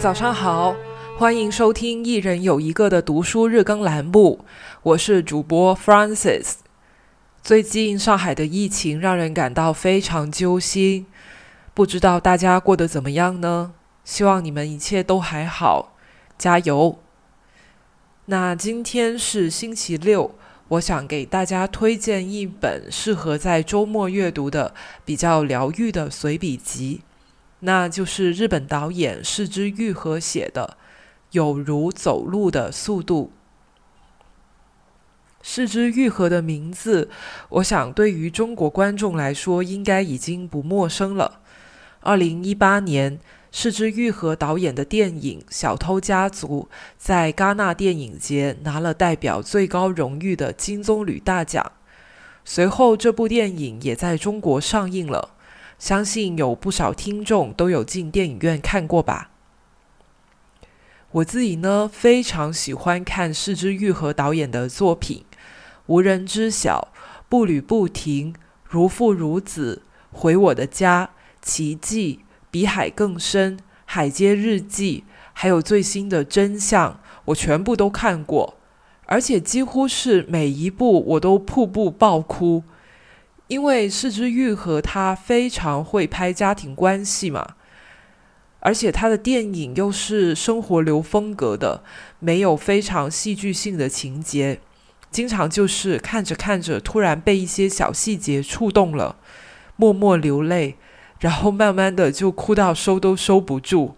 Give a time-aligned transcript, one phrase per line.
[0.00, 0.74] 早上好，
[1.18, 4.42] 欢迎收听一人有一个的读书日更栏目，
[4.82, 6.60] 我是主播 f r a n c i s
[7.42, 11.04] 最近上海的疫情让人感到非常揪心，
[11.74, 13.72] 不知道大家过得怎么样呢？
[14.02, 15.92] 希望你们一切都还好，
[16.38, 16.98] 加油！
[18.24, 20.34] 那今天是星期六，
[20.68, 24.72] 我想给大家推荐一本适合在周末阅读的
[25.04, 27.02] 比较疗愈的随笔集。
[27.60, 30.76] 那就是日本导演市之愈和写的
[31.32, 33.32] 《有如走路的速度》。
[35.42, 37.08] 市之愈和的名字，
[37.48, 41.40] 我想对于中国观众来说应该已经不陌生了。
[42.00, 43.18] 二零一八年，
[43.50, 51.72] 市之愈和导演的电影《小偷家族》在戛纳电影节拿了代表最高荣誉的金棕榈大奖。
[52.44, 55.30] 随后，这部电影也在中国上映了。
[55.80, 59.30] 相信有不少听众都有进电影院看过吧。
[61.12, 65.24] 我自己呢，非常喜欢看市之愈合导演的作品，
[65.86, 66.88] 《无人知晓》
[67.30, 68.32] 《步履不停》
[68.68, 69.82] 《如父如子》
[70.20, 71.06] 《回我的家》
[71.40, 72.20] 《奇迹》
[72.50, 76.92] 《比海更深》《海街日记》，还有最新的《真相》，
[77.24, 78.58] 我全部都看过，
[79.06, 82.62] 而且几乎是每一部我都瀑布爆哭。
[83.50, 87.56] 因为四之愈合他非常会拍家庭关系嘛，
[88.60, 91.82] 而且他的电影又是生活流风格的，
[92.20, 94.60] 没有非常戏剧性的情节，
[95.10, 99.16] 经常就是看着看着，突然被一些小细节触动了，
[99.74, 100.76] 默默流泪，
[101.18, 103.96] 然后慢慢的就哭到收都收不住。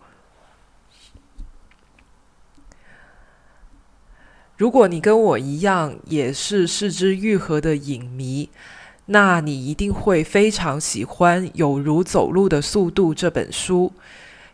[4.57, 8.49] 如果你跟我一样也是四之愈合的影迷。
[9.07, 13.93] 那你一定会非常喜欢《有如走路的速度》这本书，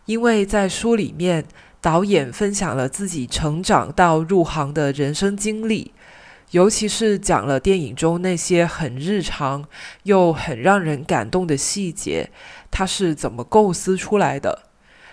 [0.06, 1.44] 因为在书里面，
[1.80, 5.92] 导演分享了自己成长到入行的人生经历，
[6.52, 9.66] 尤其是讲了电影中那些很日常
[10.04, 12.30] 又很让人感动的细节，
[12.70, 14.62] 他是怎么构思出来的？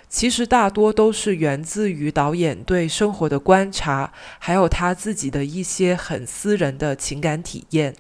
[0.08, 7.94] 其实大多都是源自于导演对生活的观察，还有他自己的一些很私人的情感体验。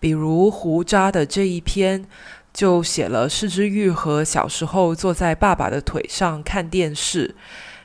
[0.00, 2.06] 比如胡渣的这一篇，
[2.52, 7.34] 就写了柿之玉和小时候坐在爸爸的腿上看电视，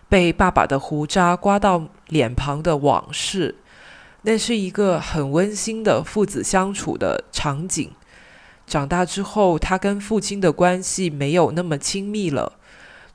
[0.08, 3.56] 被爸爸的胡渣刮到脸庞的往事。
[4.24, 7.92] 那是一个很温馨的父子相处的场景。
[8.66, 12.54] 长大之后，他跟父亲的关系没有那么亲密了。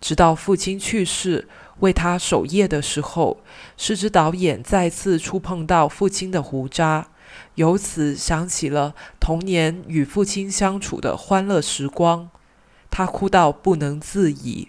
[0.00, 1.48] 直到父亲去世，
[1.78, 3.38] 为他守夜的时候，
[3.78, 7.08] 柿之导演再次触碰到父亲的胡渣。
[7.58, 12.30] 由此想起了童年与父亲相处的欢乐时光，
[12.88, 14.68] 他哭到不能自已。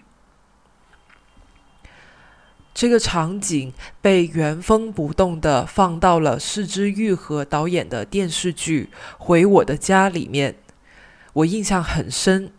[2.74, 10.56] 这个场景被原封不动的放到了四之愈和导演的电视剧《回我的家》里面，
[11.34, 12.52] 我印象很深。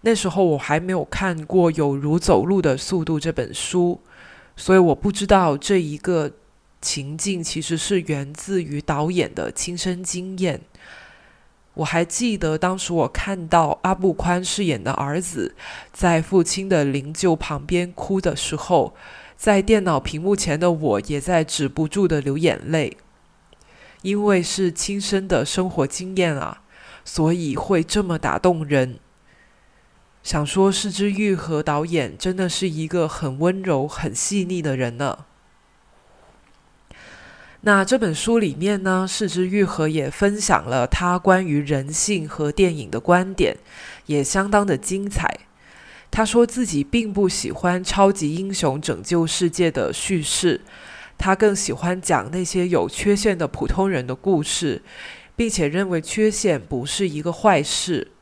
[0.00, 4.00] 那时候我还没有看过《有如走路的速度》这本书，
[4.56, 6.32] 所以我不知道这一个。
[6.80, 10.60] 情境其实是源自于导演的亲身经验。
[11.74, 15.54] 我还记得当时我看到阿布宽饰演的儿子
[15.92, 18.94] 在父亲的灵柩旁边哭的时候，
[19.36, 22.96] 在电脑屏幕前的我也在止不住的流眼泪，
[24.00, 26.62] 因为是亲身的生活经验啊，
[27.04, 28.98] 所以会这么打动人。
[30.22, 35.26] 想说，是之愈和导演真的是一个很温柔、很细腻的人呢。
[37.66, 43.56] 那这本书里面呢，世之愈合也分享了他关于人性和电影的观点，
[44.06, 45.40] 也相当的精彩。
[46.08, 50.60] 他说自己并不喜欢超级英雄拯救世界的叙事，
[51.18, 54.82] 他更喜欢讲那些有缺陷的普通人的故事，
[55.34, 58.12] 并且认为缺陷不是一个坏事。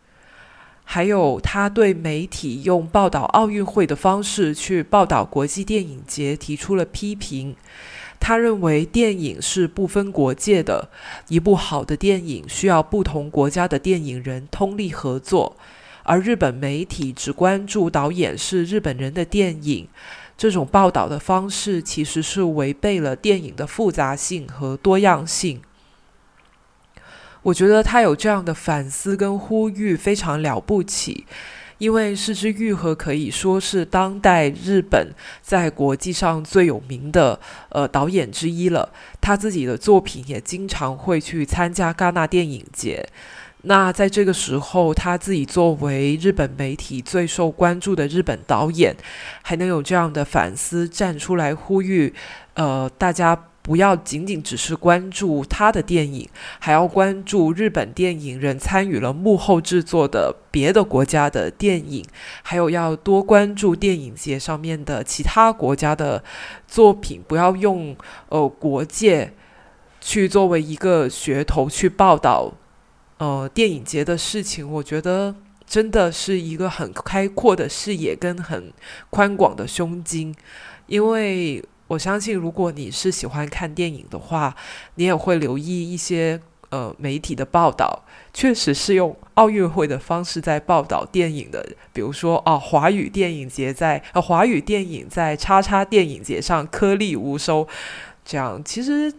[0.84, 7.54] 还有他对媒体用报道奥运会的方式去报道国际电影节提出了批评。
[8.26, 10.88] 他认为电影是不分国界的，
[11.28, 15.58] 一部好的电影需要不同国家的电影人通力合作，
[16.04, 19.86] 而日本媒体只关注导演是日本人的电影，
[20.38, 25.60] 这种报道的方式其实是违背了电影的复杂性和多样性。
[27.42, 31.26] 我觉得他有这样的反思跟呼吁非常了不起。
[31.78, 35.12] 因为失之愈合可以说是当代日本
[35.42, 37.38] 在国际上最有名的
[37.68, 43.06] 呃导演之一了，他自己的作品也经常会去参加戛纳电影节。
[43.66, 48.94] 那在这个时候，他自己作为日本媒体最受关注的日本导演，
[49.40, 52.12] 还能有这样的反思，站出来呼吁，
[52.54, 56.28] 呃，大家不要仅仅只是关注他的电影，
[56.58, 62.04] 还要关注日本电影人参与了幕后制作的别的国家的电影，
[62.42, 66.22] 还有要多关注电影节上面的其他国家的
[66.68, 67.96] 作品，不要用
[68.28, 69.32] 呃国界
[69.98, 72.52] 去作为一个噱头去报道。
[73.16, 75.34] 呃，电影节的事情，我觉得
[75.66, 78.70] 真的是一个很开阔的视野跟很
[79.08, 80.34] 宽广的胸襟，
[80.86, 81.64] 因为
[81.94, 84.54] 我相信，如果你是喜欢看电影的话，
[84.96, 97.66] 你也会留意一些呃媒体的报道，确实是用奥运会的方式在报道电影的，比如说啊，华语电影节在呃华语电影在叉叉电影节上颗粒无收，
[98.24, 99.14] 这样其实。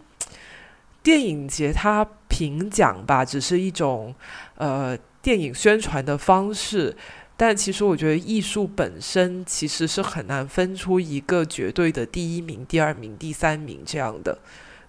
[1.02, 4.12] 电影节它评奖吧，只是一种
[4.56, 6.96] 呃电影宣传的方式，
[7.36, 14.38] 但其实我觉得艺术本身其实是很难分出一个绝对的第一名、第二名、第三名这样的。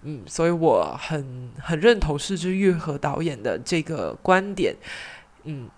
[0.02, 4.74] 嗯，所以我很很认同市之愈和导演的这个观点。
[5.44, 5.68] 嗯，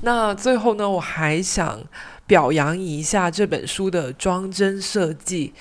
[0.00, 1.82] 那最后呢，我还想
[2.26, 5.54] 表扬一下这本书的装帧设计。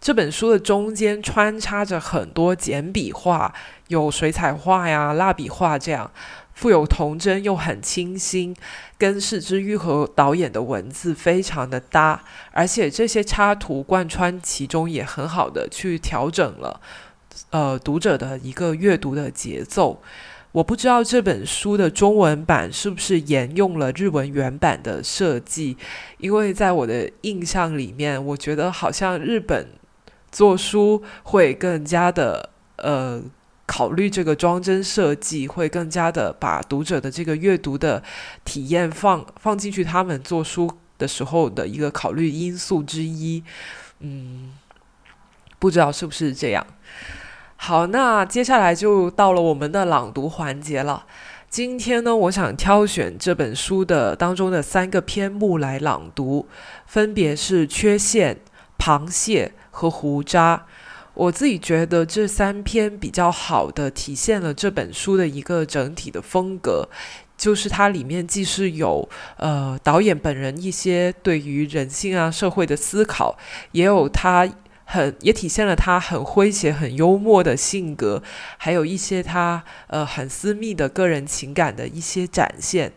[0.00, 3.54] 这本书的中间穿插着很多简笔画，
[3.88, 6.10] 有水彩画呀、蜡笔画这样，
[6.54, 8.56] 富有童真又很清新，
[8.96, 12.22] 跟世之愈和导演的文字非常的搭，
[12.52, 16.80] 而且这些插图贯穿其中，也很好的去调整了
[17.50, 20.00] 呃读者的一个阅读的节奏。
[20.52, 25.76] 我不知道这本书的中文版是不是沿用了日文原版的设计，
[26.18, 29.68] 因为在我的印象里面，我觉得好像日本。
[30.36, 33.22] 做书会更加的呃
[33.66, 38.02] 考虑这个装帧设计，会更加的把读者的这个阅读的
[38.44, 43.42] 体验放放进去，他们做书的时候的一个考虑因素之一。
[44.00, 44.52] 嗯，
[45.58, 46.66] 不知道是不是这样。
[47.56, 51.06] 好，那接下来就到了我们的朗读环节了。
[51.48, 56.46] 今天呢，我想挑选这本书的当中的三个篇目来朗读，
[56.86, 58.40] 分别是缺陷、
[58.78, 59.52] 螃蟹。
[59.76, 60.66] 和胡渣，
[61.14, 66.88] 我自己觉得这三篇比较好的体现了这本书的一个整体的风格，
[67.36, 73.38] 就是它里面既是有呃导演本人一些对于人性啊社会的思考，
[73.70, 74.48] 也有他
[74.84, 78.20] 很也体现了他很诙谐很幽默的性格，
[78.56, 82.92] 还有一些他呃很私密的个人情感的一些展现。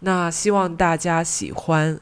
[0.00, 1.98] 那希望大家喜欢。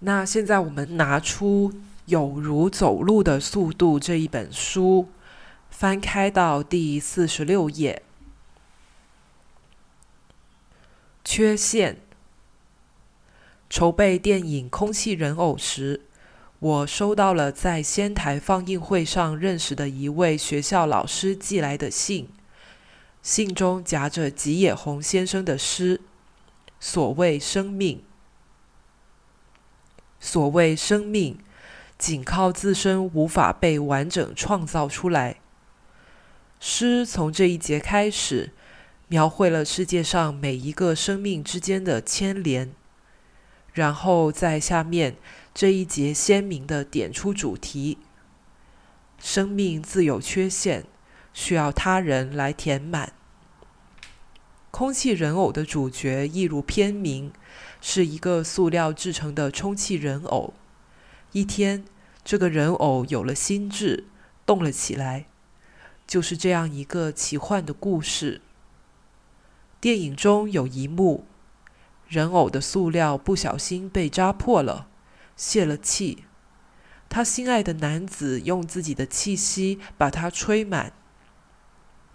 [0.00, 1.72] 那现在我们拿出。
[2.06, 5.08] 有如走路的速度这一本书，
[5.70, 8.02] 翻开到第四十六页。
[11.24, 12.00] 缺陷。
[13.68, 16.00] 筹备电影《空气人偶》时，
[16.58, 22.28] 我收到了在仙台放映会上认识的一位学校老师寄来的信，
[23.22, 26.00] 信中夹着吉野弘先生的诗
[26.80, 28.02] ：“所谓生命，
[30.18, 31.38] 所谓生命。”
[32.00, 35.36] 仅靠自身无法被完整创造出来。
[36.58, 38.52] 诗从这一节开始，
[39.08, 42.72] 描绘了世界上每一个生命之间的牵连，
[43.74, 45.16] 然后在下面
[45.52, 47.98] 这一节鲜明的点出主题：
[49.18, 50.86] 生命自有缺陷，
[51.34, 53.12] 需要他人来填满。
[54.70, 57.30] 空气人偶的主角，一如片名，
[57.82, 60.54] 是一个塑料制成的充气人偶。
[61.32, 61.84] 一天，
[62.24, 64.04] 这个人偶有了心智，
[64.44, 65.26] 动了起来。
[66.06, 68.40] 就是这样一个奇幻的故事。
[69.80, 71.24] 电影中有一幕，
[72.08, 74.88] 人偶的塑料不小心被扎破了，
[75.36, 76.24] 泄了气。
[77.08, 80.92] 他心爱的男子用自己的气息把它吹满，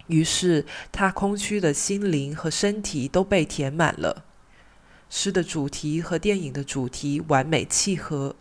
[0.08, 4.26] 于是他空虚的心灵和身体都被填满了。
[5.08, 8.36] 诗的主题和电影的主题完美契合。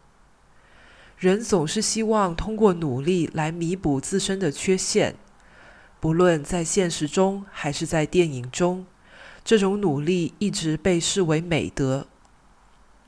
[1.17, 5.15] 人总是希望通过努力来弥补自身的缺陷，
[5.99, 8.85] 不论在现实中还是在电影中，
[9.43, 12.07] 这种努力一直被视为美德。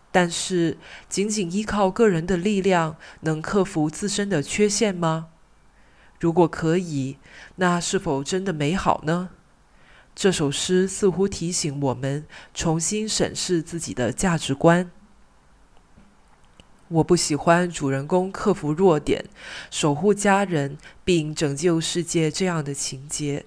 [0.09, 0.77] 但是，
[1.09, 5.27] 仅仅依靠个人的力量能克服自身的缺陷吗？
[6.19, 7.17] 如果可以，
[7.57, 9.29] 那是否真的美好呢？
[10.15, 14.89] 这首诗似乎提醒我们重新审视自己的价值观。
[16.89, 19.25] 我不喜欢主人公克服弱点、
[19.69, 23.45] 守护家人并拯救世界这样的情节。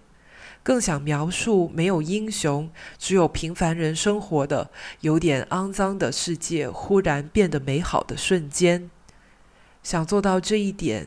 [0.63, 4.71] 更想描述没有英雄，只有平凡人生活的
[5.01, 8.91] 有点肮脏的世界忽然变得美好的瞬间。
[9.83, 11.07] 想做到这一点，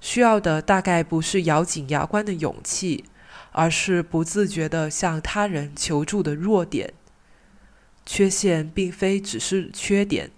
[0.00, 3.04] 需要的大概不是咬紧牙关的勇气，
[3.52, 6.94] 而是不自觉地向他人求助的弱点。
[8.06, 10.30] 缺陷并非只是缺点，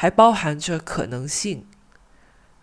[0.00, 1.66] 还包含着可能性。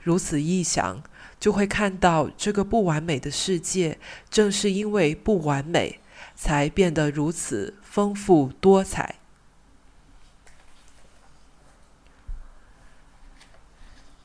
[0.02, 1.04] 如此一想。
[1.40, 6.00] 就会看到这个不完美的世界，正是因为不完美，
[6.36, 9.20] 才变得如此丰富多彩。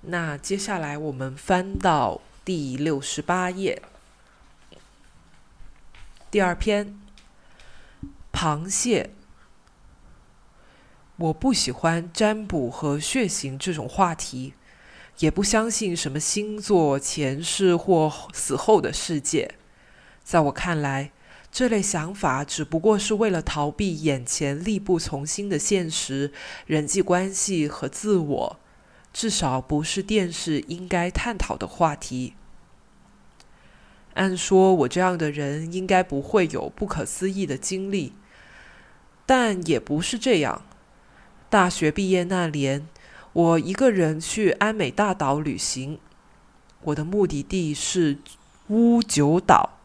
[0.01, 3.83] 那接下来我们翻到第六十八页，
[6.31, 6.99] 第二篇，
[8.33, 9.11] 螃蟹。
[11.23, 14.55] 我不喜欢占卜和血型这种话题。
[15.19, 19.55] 也不相信什么星座、前世或死后的世界。
[20.25, 21.13] 在我看来，
[21.53, 26.33] 这类想法只不过是为了逃避眼前力不从心的现实、
[26.67, 28.57] 人际关系和自我，
[29.13, 32.33] 至少不是电视应该探讨的话题。
[34.15, 38.15] 按说，我这样的人应该不会有不可思议的经历，
[39.27, 40.63] 但也不是这样。
[41.53, 42.89] 大学毕业那年。
[43.35, 45.99] 我一个人去安美大岛旅行，
[46.81, 48.17] 我的目的地是
[48.69, 49.79] 乌九岛，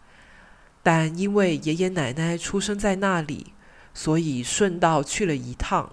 [0.82, 3.48] 但因为爷爷奶奶出生在那里，
[3.94, 5.92] 所以顺道去了一趟。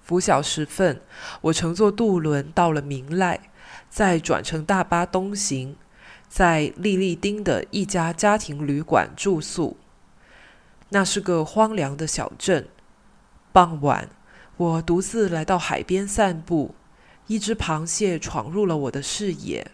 [0.00, 1.00] 拂晓时分，
[1.40, 3.40] 我乘坐渡轮到了明濑，
[3.90, 5.74] 再转乘大巴东行，
[6.28, 9.76] 在利利丁的一家家庭旅馆住宿。
[10.90, 12.68] 那是个荒凉的小镇。
[13.52, 14.08] 傍晚。
[14.58, 16.74] 我独自来到海边散步，
[17.28, 19.70] 一只螃蟹闯入了我的视野。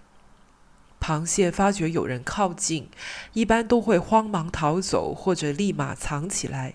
[1.01, 2.91] 螃蟹发觉有人靠近，
[3.33, 6.75] 一般都会慌忙逃走或者立马藏起来。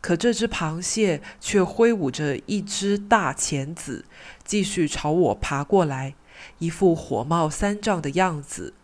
[0.00, 4.04] 可这只螃蟹却挥舞着一只大钳子，
[4.44, 6.16] 继续朝我爬过来，
[6.58, 8.74] 一副火冒三丈的样子。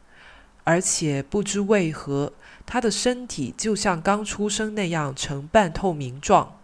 [0.63, 2.33] 而且不知为何，
[2.65, 6.61] 它的身体就像刚出生那样呈半透明状。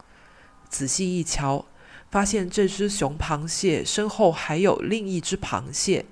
[0.68, 1.66] 仔细一瞧。
[2.12, 6.04] 发现这只雄螃蟹身后还有另一只螃蟹，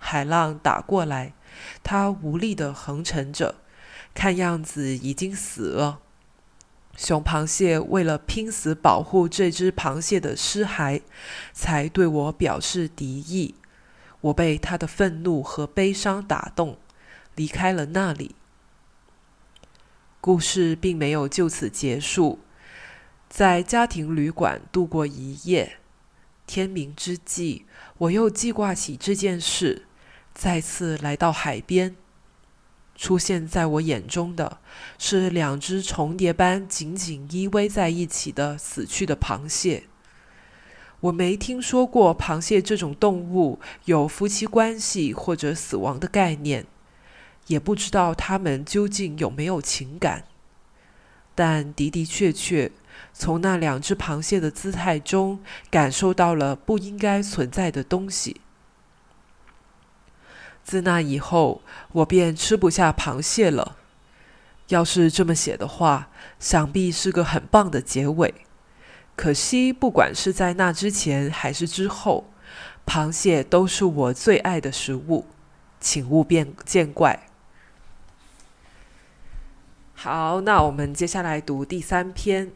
[0.00, 1.32] 海浪打过来，
[1.84, 3.54] 它无力的横沉着，
[4.12, 6.00] 看样子已经死了。
[6.96, 11.02] 雄螃蟹为了拼死保护这只螃蟹的尸骸，
[11.52, 13.54] 才对我表示敌意。
[14.22, 16.78] 我被他的愤怒和悲伤打动，
[17.36, 18.34] 离开了那里。
[20.20, 22.40] 故事并没有就此结束。
[23.28, 25.78] 在家庭旅馆度过一夜，
[26.46, 27.66] 天明之际，
[27.98, 29.82] 我又记挂起这件事，
[30.32, 31.96] 再次来到海边。
[32.94, 34.58] 出现在我眼中的
[34.98, 39.84] 是两只重叠般紧紧依偎在一起的死去的螃蟹。
[41.00, 46.64] 我没听说过螃蟹这种动物有夫妻关系或者死亡的概念，
[47.48, 50.24] 也不知道它们究竟有没有情感，
[51.34, 52.72] 但的的确确。
[53.12, 58.40] 从那两只螃蟹的姿态中，感受到了不应该存在的东西。
[60.62, 61.62] 自那以后，
[61.92, 63.76] 我便吃不下螃蟹了。
[64.68, 66.08] 要是这么写的话，
[66.40, 68.34] 想必是个很棒的结尾。
[69.14, 72.24] 可惜，不管是在那之前还是之后，
[72.84, 75.26] 螃蟹都是我最爱的食物，
[75.78, 77.28] 请勿变见怪。
[79.94, 82.50] 好，那我们接下来读第三篇。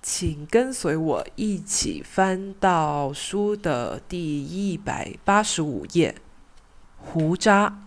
[0.00, 6.14] 请跟随我一起翻到书的第一百八十五页。
[6.96, 7.82] 胡渣。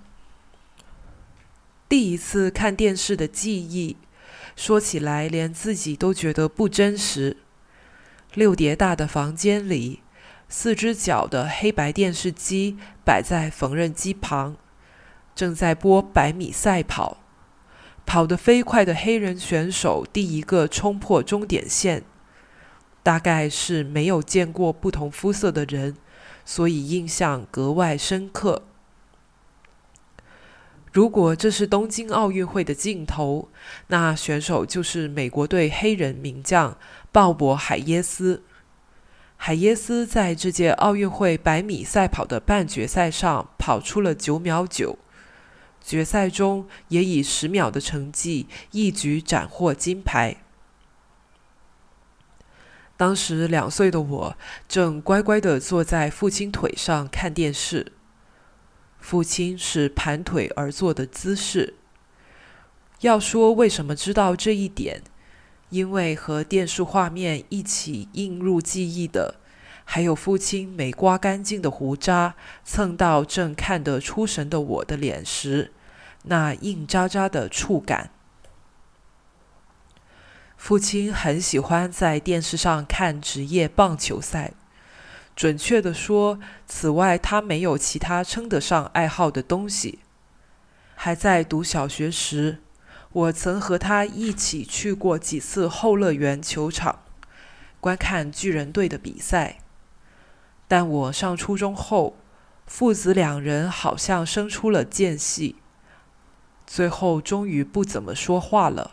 [1.88, 3.98] 第一次看电视的记忆，
[4.56, 7.38] 说起来连自己都觉得不真实。
[8.34, 10.02] 六叠大的房间里，
[10.48, 14.56] 四只脚的黑白电视机摆在缝纫机旁，
[15.36, 17.21] 正在播百米赛跑。
[18.12, 22.04] 跑得飞快的黑人选手第一个冲破终点线，
[23.02, 25.96] 大概是没有见过不同肤色的人，
[26.44, 28.64] 所以印象格外深刻。
[30.92, 33.48] 如果这是东京奥运会的镜头，
[33.88, 36.78] 那选手就是美国队黑人名将
[37.14, 38.44] 鲍勃·海耶斯。
[39.38, 45.00] 海耶斯在这届奥运会百米赛跑的半决赛上跑出了九秒九。
[45.84, 50.38] 决赛中也以十秒的成绩一举斩获金牌。
[52.96, 57.94] 当时两岁的我正乖乖的坐在父亲腿上看电视，
[59.00, 61.74] 父亲是盘腿而坐的姿势。
[63.00, 65.02] 要说为什么知道这一点，
[65.72, 69.41] 因为和电视画面一起映入记忆的，
[69.94, 75.74] 还有父亲没刮干净的胡渣蹭到正看得出神的我的脸时，
[76.24, 78.10] 那硬渣渣的触感。
[80.56, 84.54] 父亲很喜欢在电视上看职业棒球赛。
[85.36, 90.00] 准确地说，此外他没有其他称得上爱好的东西。
[90.96, 92.60] 还在读小学时，
[93.12, 97.02] 我曾和他一起去过几次后乐园球场，
[97.82, 99.58] 观看巨人队的比赛。
[100.72, 102.16] 但我上初中后，
[102.66, 105.58] 父子两人好像生出了间隙，
[106.66, 108.92] 最后终于不怎么说话了。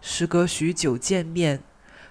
[0.00, 1.62] 时隔许久见面，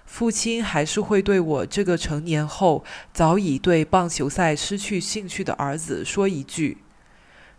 [0.06, 6.78] 父亲还是会对我这个成年后早已对棒球赛失去兴趣的儿子说一句：“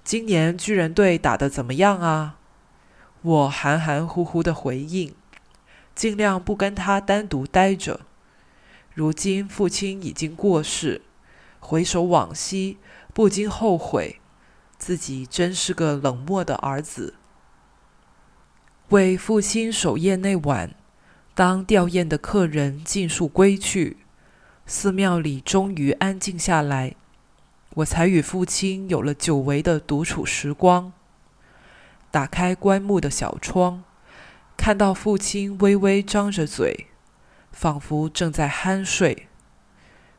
[0.03, 2.39] 今年巨人队打得怎么样啊？”
[3.21, 5.13] 我含含糊糊的回应，
[5.93, 8.04] 尽量不跟他单独待着。
[8.95, 11.01] 如今父亲已经过世，
[11.59, 12.77] 回首往昔，
[13.13, 14.21] 不禁后悔，
[14.77, 17.15] 自己真是个冷漠的儿子。
[18.91, 20.73] 为父亲守夜那晚，
[21.33, 23.97] 当吊唁的客人尽数归去，
[24.65, 26.95] 寺庙里终于安静下来，
[27.73, 30.93] 我才与父亲有了久违的独处时光。
[32.09, 33.83] 打开棺木的小窗，
[34.55, 36.87] 看到父亲微微张着嘴，
[37.55, 39.29] 仿佛正在酣睡。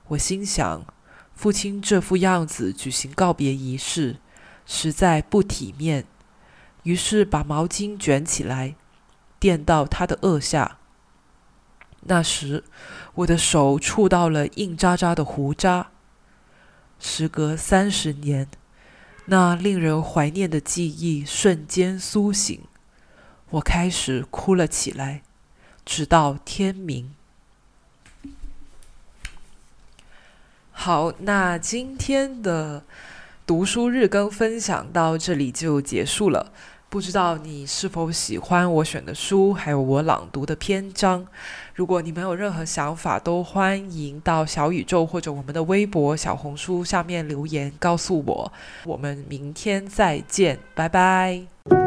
[0.08, 0.86] 我心想，
[1.34, 4.16] 父亲这副样子举行告别仪式，
[4.64, 6.06] 实在不体面。
[6.84, 8.74] 于是把毛巾卷起来，
[9.38, 10.78] 垫到他的额下。
[12.04, 12.64] 那时，
[13.16, 15.88] 我的手触到了硬渣渣的胡渣。
[16.98, 18.48] 时隔三十年，
[19.26, 22.62] 那令人怀念的记忆瞬间苏醒，
[23.50, 25.22] 我开始哭了起来，
[25.84, 27.15] 直到天明。
[30.78, 32.82] 好，那今天的
[33.46, 36.52] 读书日更分享到这里就结束了。
[36.88, 41.26] 不知道你是否喜欢我选的书，还有我朗读的篇章。
[41.74, 48.52] 如果你们有任何想法，都欢迎到小宇宙或者我们的微博、小红书下面留言告诉我。
[48.84, 51.85] 我们明天再见，拜拜。